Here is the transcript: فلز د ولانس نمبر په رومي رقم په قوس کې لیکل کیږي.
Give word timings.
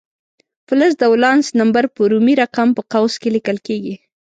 فلز 0.67 0.93
د 0.97 1.03
ولانس 1.13 1.47
نمبر 1.59 1.83
په 1.95 2.01
رومي 2.11 2.33
رقم 2.41 2.67
په 2.77 2.81
قوس 2.91 3.13
کې 3.21 3.29
لیکل 3.35 3.57
کیږي. 3.67 3.95